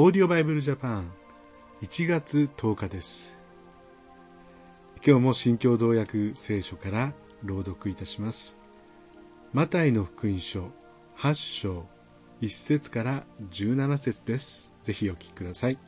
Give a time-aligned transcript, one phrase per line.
[0.00, 1.10] オーディオバイブルジャパン
[1.82, 3.36] 1月10日です。
[5.04, 7.12] 今日も新共同訳聖書から
[7.42, 8.56] 朗読いたします。
[9.52, 10.70] マタイの福音書
[11.16, 11.84] 8章
[12.40, 14.72] 1節から17節です。
[14.84, 15.78] ぜひお聞きください。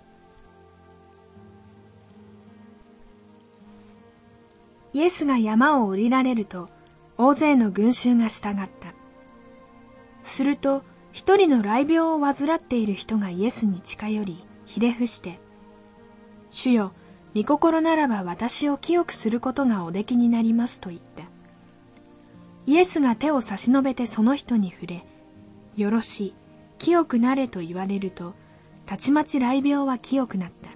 [4.92, 6.68] イエスが山を降りられると
[7.16, 8.92] 大勢の群衆が従った。
[10.24, 10.82] すると
[11.12, 15.40] 一人の雷病を患っている人がイエスに近寄り、ひれ伏して、
[16.50, 16.92] 主よ、
[17.34, 21.24] 御心ならば私を清くすることがおできになりますと言った。
[22.66, 25.04] イエスが手を差し伸べてその人に触れ、
[25.76, 26.34] よろしい、
[26.78, 28.34] 清くなれと言われると、
[28.86, 30.70] たちまち雷病は清くなった。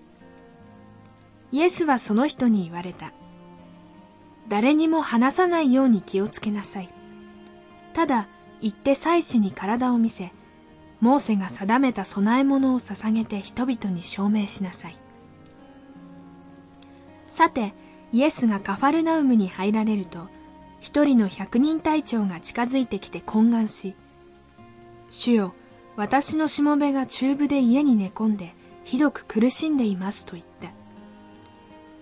[1.52, 3.12] イエスはその人に言われた。
[4.48, 6.90] 誰にも話さないように気をつけなさい。
[7.92, 8.28] ただ、
[8.64, 10.32] 行って祭司に体を見せ、
[10.98, 14.96] モーセが定めた供え物を捧げて人々に証明しなさい。
[17.26, 17.74] さて、
[18.10, 20.28] イエスがカファルナウムに入られると、
[20.80, 23.94] 一人の百人隊長が近づいてきて懇願し、
[25.10, 25.54] 主よ、
[25.96, 30.70] 私のしもべが中部で家に寝込んで、ひどく苦しんでいますと言った。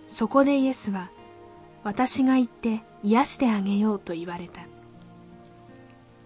[0.07, 1.11] そこでイエスは、
[1.83, 4.72] 私が行って癒してあげようと言われた。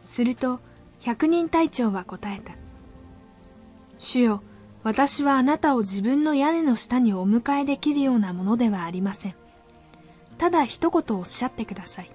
[0.06, 0.60] すると
[1.00, 2.54] 百人隊長は答えた。
[3.98, 4.42] 主よ、
[4.82, 9.34] 私はあなたを自分の屋根の下にお迎えできるようなものではありません。
[10.38, 12.10] ただ一言おっしゃってください。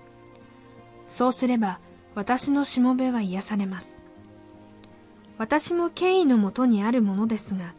[1.08, 1.80] そうすれば
[2.16, 4.00] 私のしもべは癒されます。
[5.38, 7.74] 私も権威のもとにあるものですが、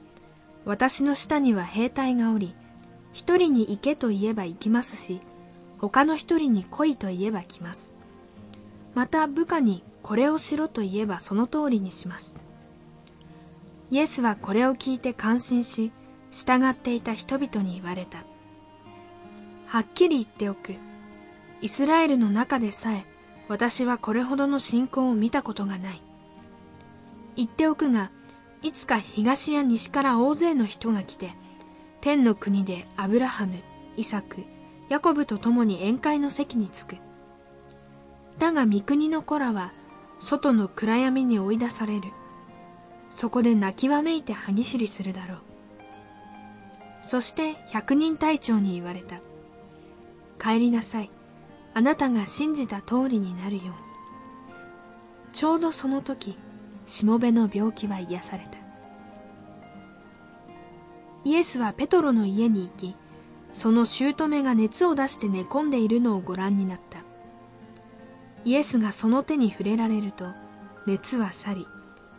[0.64, 2.54] 私の下には兵隊がおり、
[3.12, 5.20] 一人に行けと言えば行きますし、
[5.78, 7.94] 他の一人に来いと言えば来ます。
[8.94, 12.36] また部下にこれをしろと言えばその通りにします。
[13.90, 15.92] イエスはこれを聞いて感心し、
[16.30, 18.24] 従っていた人々に言われた。
[19.66, 20.74] はっきり言っておく。
[21.60, 23.04] イスラエルの中でさえ、
[23.48, 26.02] 私はこれほどの信仰を見たことがない。
[27.36, 28.10] 言っておくが、
[28.62, 31.34] いつか東や西から大勢の人が来て、
[32.00, 33.58] 天の国でアブラハム、
[33.96, 34.44] イサク、
[34.88, 36.96] ヤコブと共に宴会の席に着く。
[38.38, 39.72] だが御国の子らは
[40.22, 42.12] 外の暗闇に追い出される。
[43.10, 45.38] そこで泣きわめいて歯ぎしりするだろう。
[47.02, 49.20] そして百人隊長に言われた。
[50.40, 51.10] 帰りなさい。
[51.74, 53.72] あなたが信じた通りになるように。
[55.32, 56.38] ちょうどその時
[56.86, 58.58] しもべの病気は癒された。
[61.24, 62.96] イエスはペトロの家に行き
[63.52, 66.91] その姑が熱を出して寝込んでいるのをご覧になった。
[68.44, 70.26] イエスがその手に触れられると
[70.86, 71.66] 熱は去り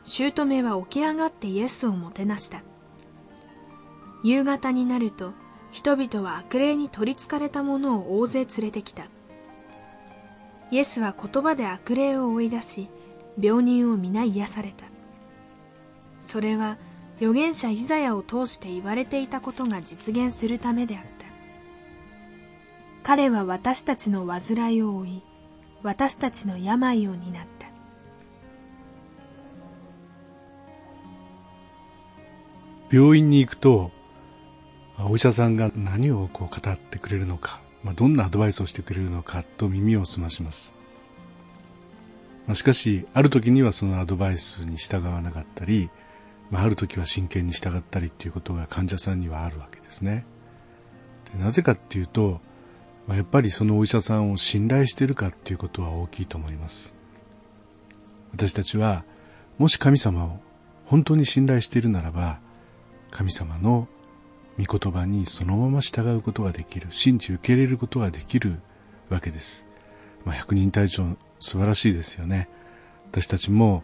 [0.05, 2.61] 姑は起き上がってイエスをもてなした。
[4.23, 5.33] 夕方になると
[5.71, 9.07] 人々は悪霊に取りつかれた者を大勢連れてきた。
[10.71, 12.89] イエスは言葉で悪霊を追い出し
[13.39, 14.85] 病人を皆癒された。
[16.19, 16.77] それは
[17.17, 21.09] 預言者イザヤを通して言われていたことが実現するためであった。
[23.03, 25.23] 彼は私たちの患いを負い
[25.83, 27.63] 私たちの病を担った。
[32.91, 33.91] 病院に行くと
[34.99, 40.75] お医者さんが何をこう語ってくれるのか、まあ、どんなアドバイスをしてくれるのかと耳を澄まします、
[42.45, 45.89] まあ、しかしある時にはそのアドバイスに従わなかったり、
[46.51, 50.23] まあ、ある時は真剣に従ったりっていうことが患者さんにはあるわけですね。
[51.35, 52.41] でなぜかっていうと
[53.07, 56.95] まあ、やっぱりそのお医者さんを信頼しているかっていうことは大きいと思います。
[58.33, 59.05] 私たちは
[59.57, 60.39] もし神様を
[60.85, 62.39] 本当に信頼しているならば
[63.11, 63.87] 神様の
[64.57, 68.59] 御言葉にそのまま従うことができる信じ受け入れることができる
[69.09, 69.67] わけです、
[70.25, 72.49] まあ、百人隊長素晴らしいですよね。
[73.11, 73.83] 私たちも、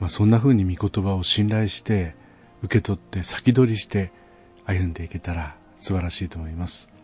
[0.00, 2.14] まあ、そんな風に御言葉を信頼して
[2.62, 4.12] 受け取って先取りして
[4.66, 6.95] 歩んでいけたら素晴らしいと思います。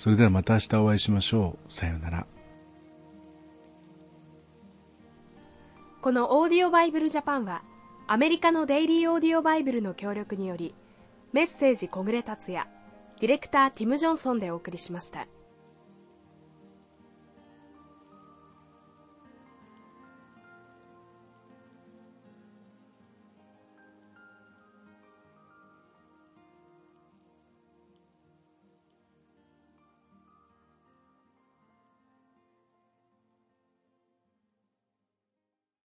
[0.00, 1.70] それではまた明日お会いしましょう。
[1.70, 2.26] さようなら。
[6.00, 7.62] このオーディオバイブルジャパンは
[8.06, 10.74] アメリカのデイリーオーディオバイブルの協力により
[11.34, 12.66] メッセージ小暮達也
[13.20, 15.26] ディレクターティム・ジョンソンでお送りしました。